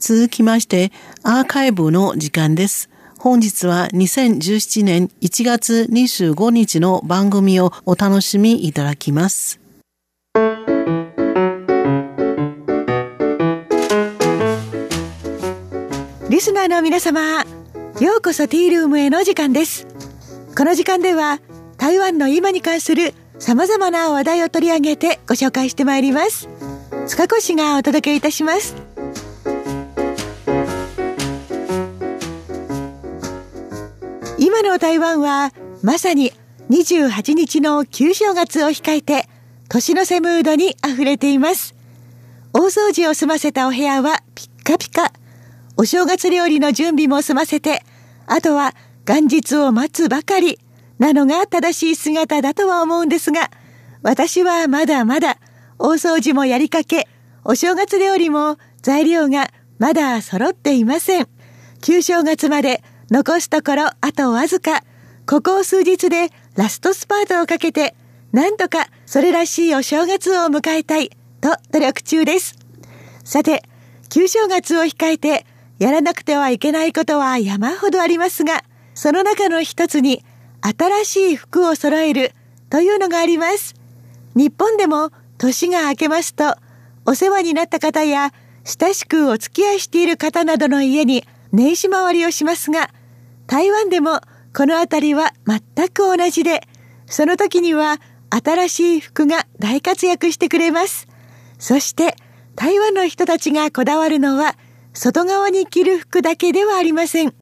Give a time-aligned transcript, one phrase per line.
[0.00, 0.90] 続きまして、
[1.22, 2.88] アーカイブの時間です。
[3.18, 9.60] 本日は2017年1月25日の番組をお楽しみいただきます。
[16.30, 17.44] リスナーの皆様、よ
[18.18, 19.86] うこそティールームへの時間です。
[20.56, 21.40] この時間では、
[21.76, 26.48] 台湾の今に関する様々な話題を取り上げてご紹介してまいります。
[27.06, 28.79] 塚越がお届けいたします。
[34.52, 36.32] 今の台湾はまさに
[36.70, 39.28] 28日の旧正月を控えて
[39.68, 41.76] 年の瀬ムードに溢れています。
[42.52, 45.12] 大掃除を済ませたお部屋はピッカピカ。
[45.76, 47.84] お正月料理の準備も済ませて、
[48.26, 48.74] あとは
[49.06, 50.58] 元日を待つばかり
[50.98, 53.52] なのが正しい姿だとは思うんですが、
[54.02, 55.36] 私はまだまだ
[55.78, 57.06] 大掃除もやりかけ、
[57.44, 61.28] お正月料理も材料がまだ揃っていません。
[61.82, 64.82] 旧正月まで残すところあとわずか。
[65.26, 67.96] ここ数日でラストスパートをかけて、
[68.32, 72.56] なんとかそれらしいお正月を迎えたいと努力中です。
[73.24, 73.64] さて、
[74.08, 75.44] 旧正月を控えて
[75.78, 80.24] やらなくてはいけないことは山ほどありますが、その中の一つに
[80.62, 82.32] 新しい服を揃える
[82.68, 83.74] というのがあります。
[84.36, 86.54] 日本でも年が明けますと、
[87.06, 88.32] お世話になった方や
[88.64, 92.90] 親しくお付き合いしている方などの家に年始回りをしますが、
[93.50, 94.20] 台湾でも
[94.56, 96.62] この辺りは全く同じで、
[97.06, 101.08] その時には新しい服が大活躍してくれます。
[101.58, 102.14] そして
[102.54, 104.56] 台湾の人たちがこだわるのは
[104.92, 107.34] 外側に着る服だけではありません。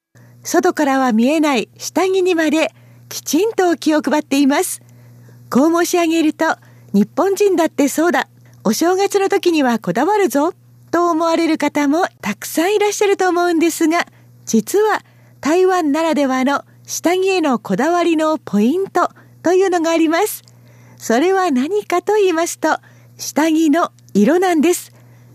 [0.42, 2.72] 外からは見えない下着にまで
[3.11, 4.81] きちんと気を配っています。
[5.50, 6.47] こう申し上げると
[6.95, 8.28] 日本人だってそうだ。
[8.65, 10.55] お正月の時にはこだわるぞ
[10.91, 14.06] と思われる方もたくさんいらっしゃると思うんですが、
[14.47, 15.03] 実は
[15.41, 19.11] 台湾ならではの下着へのこだわりのポイント
[19.42, 20.43] というのがあります。
[20.97, 22.78] それは何かと言いますと、
[23.16, 24.93] 下着の色なんです。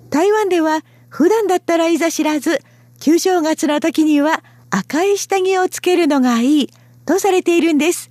[0.10, 2.62] 台湾では普段だったらいざ知らず、
[3.00, 6.70] 旧正月の時には赤い下着をつけるのがいい
[7.06, 8.10] とされているんです。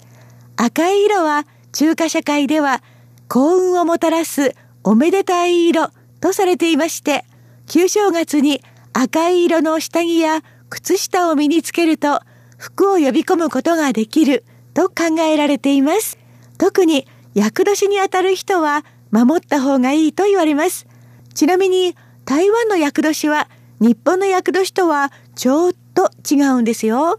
[0.56, 2.82] 赤い色は中華社会では
[3.28, 4.54] 幸運をもたらす
[4.84, 5.88] おめでたい色
[6.20, 7.24] とされていまして、
[7.66, 10.42] 旧正月に赤い色の下着や
[10.72, 12.22] 靴下を身につけると
[12.56, 16.16] 服を呼び込むことができると考えられています。
[16.56, 20.86] 特に厄年にあたる人は守った方がいいと言われます。
[21.34, 21.94] ちなみに
[22.24, 23.50] 台湾の厄年は
[23.80, 27.18] 日本の厄年とはちょっと違うんですよ。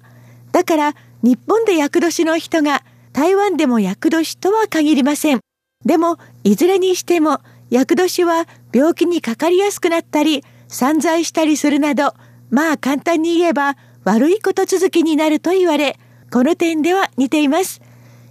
[0.51, 5.41] だから日本で厄年の人が台湾でも厄年とは限りません。
[5.85, 7.39] でもいずれにしても
[7.69, 12.15] 厄年は病気にかかりやすくなったり散財したりするなど
[12.49, 15.97] まあ簡単に言えば悪いこと続きになると言われ、
[16.31, 17.81] この点では似ています。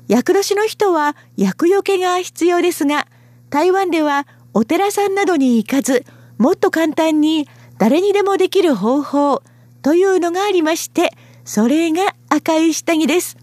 [0.08, 3.06] 厄年の人は厄除けが必要ですが、
[3.50, 6.04] 台湾ではお寺さんなどに行かず、
[6.38, 9.42] もっと簡単に誰にでもできる方法
[9.82, 11.10] というのがありまして、
[11.44, 13.36] それが赤い下着です。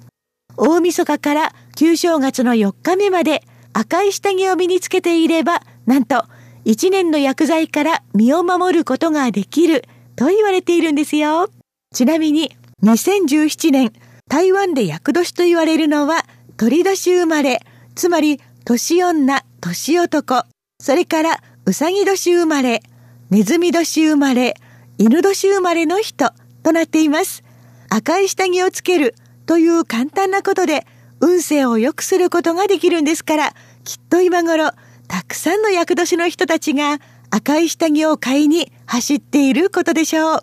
[0.57, 3.43] 大晦日から旧正月の4日目まで
[3.73, 6.25] 赤い下着を身につけていれば、なんと
[6.65, 9.85] 1年の薬剤から身を守ることができる
[10.19, 11.49] と言われているんですよ。
[11.93, 12.51] ちなみに、
[12.83, 13.93] 2017年、
[14.27, 16.25] 台湾で厄年と言われるのは、
[16.57, 17.61] 鳥年生まれ、
[17.95, 20.43] つまり、年女、年男、
[20.81, 22.83] それから、うさぎ年生まれ、
[23.29, 24.55] ネズミ年生まれ、
[24.97, 27.41] 犬年生まれの人となっています。
[27.89, 29.15] 赤い下着をつける
[29.45, 30.85] という簡単なことで、
[31.21, 33.53] 運勢を良くすることができるんですから、
[33.85, 34.71] きっと今頃、
[35.07, 36.99] たくさんの厄年の人たちが
[37.31, 40.39] 赤い下着を買いに走っていることでしょう。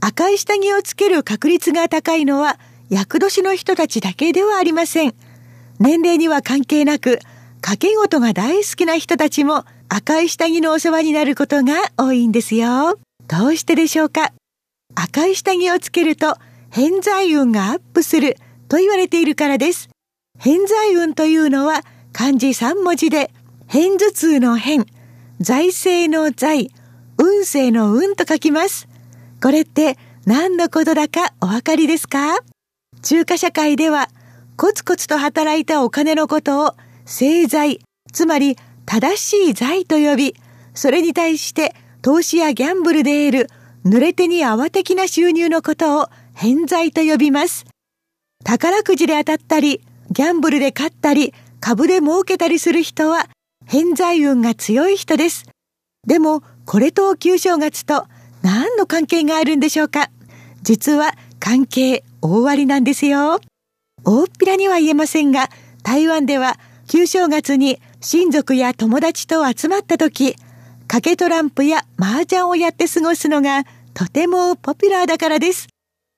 [0.00, 2.58] 赤い下着をつける確率が高いのは
[2.88, 5.14] 厄年の人たちだけではありません。
[5.78, 7.18] 年齢には関係なく、
[7.60, 12.98] 掛け事が大好きな人たちも赤い下着のお世話になることが多いんですよ。
[13.28, 14.32] どうしてでしょうか？
[14.94, 16.38] 赤い下着をつけると
[16.76, 18.36] 偏在運がアップする
[18.68, 19.88] と言われているからです。
[20.38, 21.80] 偏在運というのは
[22.12, 23.30] 漢字3文字で、
[23.66, 24.84] 偏頭痛の偏、
[25.40, 26.70] 財政の財、
[27.16, 28.88] 運勢の運と書きます。
[29.42, 29.96] これって
[30.26, 32.40] 何のことだかお分かりですか？
[33.00, 34.10] 中華社会では
[34.58, 36.74] コツコツと働いたお金のことを
[37.06, 37.80] 正財、
[38.12, 40.34] つまり正しい財と呼び、
[40.74, 43.50] それに対して投資やギャンブルで得る
[43.86, 47.64] 濡れ手に泡的な収入のことを偏在と呼びます。
[48.44, 49.80] 宝くじで当たったり、
[50.10, 53.26] ギャンブルで勝ったり、株で儲けたりする人は、
[53.64, 55.46] 偏在運が強い人です。
[56.06, 58.06] でも、これと旧正月と
[58.42, 60.10] 何の関係があるんでしょうか
[60.62, 63.40] 実は関係大割りなんですよ。
[64.04, 65.48] 大っぴらには言えませんが、
[65.82, 70.36] 台湾では旧正月に親族や友達と集まった時、
[70.82, 75.68] 掛けトランプや麻雀をやって過ごすのがとてもポピュラーだからです。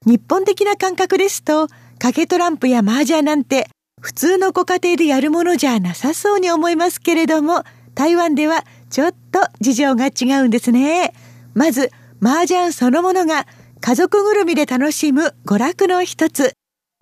[0.06, 3.68] 日本的な感覚ですと、掛けトランプや麻雀なんて
[4.00, 7.64] 普通のご家庭でやるものじゃなさそうに思いますけれども、
[7.94, 11.12] 台湾ではちょっと事情が違うんですね。
[11.54, 11.90] まず、
[12.22, 13.46] 麻雀そのものが
[13.80, 16.52] 家族ぐるみで楽しむ娯楽の一つ。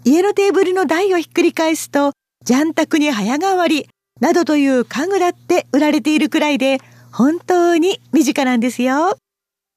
[0.04, 2.12] 家のテーブルの台をひっくり返すと、
[2.44, 3.88] ジャン卓に早変わり、
[4.20, 6.78] などという家具だって売られているくらいで、
[7.12, 9.16] 本当に身近なんですよ。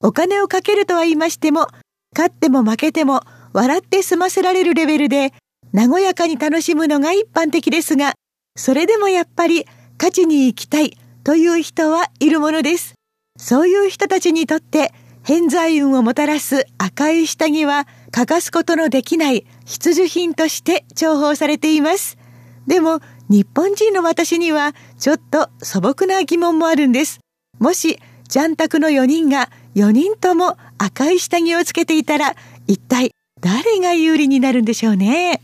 [0.02, 1.68] お金をかけるとは言いましても、
[2.16, 3.22] 勝っても負けても
[3.54, 5.34] 笑って済ませられるレベルで、
[5.74, 8.14] 和やかに楽しむのが一般的ですが、
[8.56, 9.66] それでもやっぱり
[9.98, 12.94] 勝ちに行きたいという人はいるものです。
[13.38, 14.92] そういう人たちにとって
[15.24, 22.18] 偏在運をもたらす赤い下着は欠かすことのできない必需品として重宝されています。
[22.68, 27.20] でも日本人の私にはちょっと素朴な疑問もあるんです。
[27.60, 32.36] もし、ジャンタクの4人が4人とも赤い下着をつけていたら、
[32.68, 35.40] 一体誰が有利になるんでしょうね。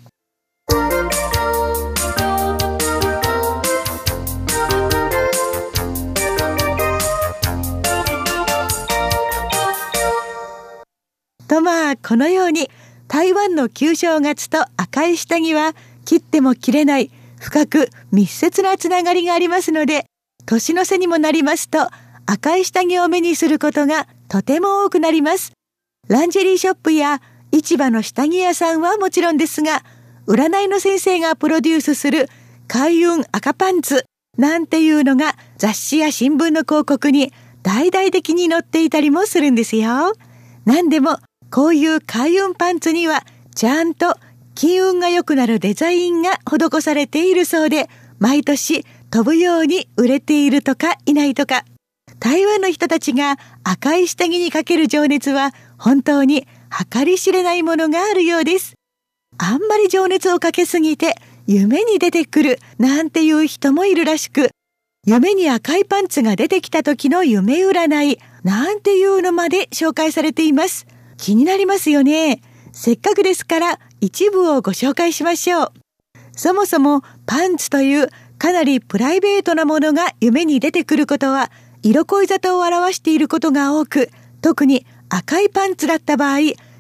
[11.48, 12.70] とまあ、このように
[13.08, 15.74] 台湾の旧正月と赤い下着は
[16.04, 17.10] 切っても切れない
[17.40, 20.06] 深く密接なつながりがありますので、
[20.46, 21.88] 年の瀬にもなりますと
[22.26, 25.54] 赤い下着を目にすることがとても多くなります。
[26.08, 29.84] ランジェリーショップや市場の下着屋さんはもちろんですが、
[30.28, 32.30] 占いの先生がプロデュースする
[32.68, 34.06] 開運赤パンツ
[34.38, 37.32] なんていうのが雑誌や新聞の広告に
[37.64, 40.14] 大々的に載っていたりもするんですよ。
[40.66, 41.18] 何でも
[41.52, 43.24] こういう開運パンツには
[43.56, 44.16] ちゃんと
[44.56, 47.90] 金運が良くなるデザインが施されているそうで、
[48.20, 51.64] 毎年飛ぶように売れているとかいないとか、
[52.20, 56.48] 台湾の人たちが赤い下着にかける情熱は本当に
[56.92, 58.76] 計り知れないものがあるようです。
[59.38, 61.16] あんまり情熱をかけすぎて
[61.46, 64.50] 夢に出てくるなんていう人もいるらしく、
[65.06, 70.88] 夢に赤いパンツが出てきた時の夢占いなんていうのまで紹介されています。
[71.18, 72.42] 気になりますよね。
[72.72, 75.74] せっかくですから一部をご紹介しましょう。
[76.36, 81.52] そもそもパンツというかなりプライベートなものが夢に出てくることは
[81.86, 84.10] 色恋沙汰を表していることが多く、
[84.42, 86.40] 特に赤いパンツだった場合、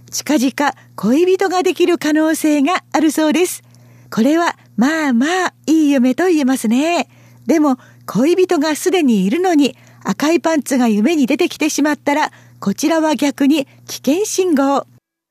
[0.09, 3.61] 近々恋人ができる可能性があるそうです。
[4.09, 7.07] これはまあまあいい夢と言えますね。
[7.45, 14.87] でも恋人がすでにいるのに赤いパンツが夢に出てきてしまったら、こちらは逆に危険信号。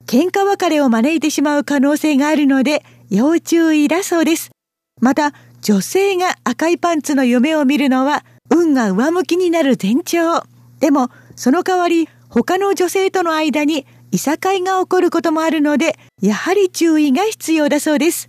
[0.06, 4.53] 喧嘩別れを招いてしまう可能性があるので要注意だそうです。
[5.00, 5.32] また、
[5.62, 10.44] 女性が赤いパンツの夢を見るのは運が上向きになる前兆。
[10.81, 18.29] でも、その代わり他の女性との間にいさかいが起こることもあるので、やはり注意が必要だそうです。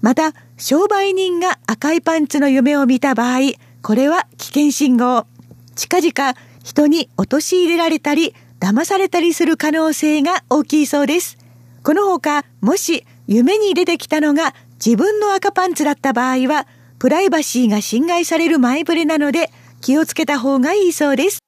[0.00, 3.52] また、商売人が赤いパンツの夢を見た場合、
[3.82, 5.26] これは危険信号。
[5.74, 11.38] 近々人に陥れられたり、騙されたりする可能性が大きいそうです。
[11.82, 14.54] このほか、もし夢に出てきたのが
[14.84, 16.66] 自分の赤パンツだった場合は、
[17.00, 21.38] プライバシーが侵害される前触れなので気をつけた方がいいそうです。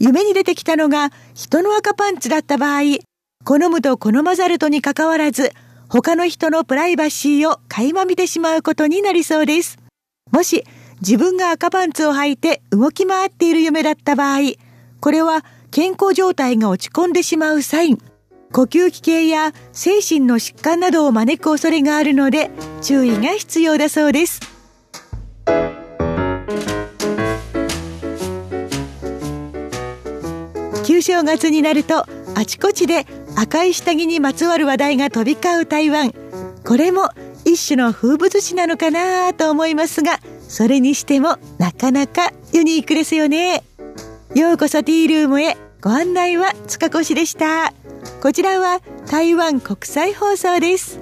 [0.00, 2.98] 夢に出てきたのが人の赤パンツだった場合、
[3.44, 5.52] 好むと好まざるとにかかわらず、
[5.88, 9.78] 他の人のプライバシーを垣間見てしまうことになりそうです。
[10.32, 10.64] もし
[11.00, 14.40] 自分が赤パンツを履いて動き回っている夢だった場合、
[15.00, 17.98] これは健康状態が落ち込んでしまうサイン、
[18.50, 22.50] 呼吸器系や精神の疾患などを招く恐れがあるので
[22.82, 24.40] 注意が必要だそうです。
[30.84, 36.12] 旧正月になるとあちこちで赤い下着にまつわる話題が飛び交う台湾。
[36.64, 37.08] これも
[37.44, 43.62] 一種の風物詩なのかなと思いますが、それにしてもなかなかユニークですよね。
[44.34, 47.72] ようこそティールームへご案内は塚越でした。
[48.22, 51.00] こちらは台湾国際放送です。